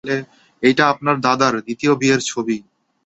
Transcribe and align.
এইটা 0.63 0.83
আপনার 0.87 1.15
দাদার, 1.21 1.53
দ্বিতীয় 1.59 1.93
বিয়ের 1.95 2.21
ছবি। 2.25 2.57